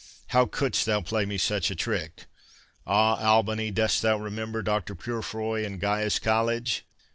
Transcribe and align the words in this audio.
How 0.29 0.47
couldst 0.47 0.87
thou 0.87 1.01
play 1.01 1.25
me 1.27 1.37
such 1.37 1.69
a 1.69 1.75
trick?—Ah, 1.75 3.23
Albany, 3.23 3.69
dost 3.69 4.01
thou 4.01 4.17
remember 4.17 4.63
Dr. 4.63 4.95
Purefoy 4.95 5.63
and 5.63 5.79
Caius 5.79 6.17
College?" 6.17 6.85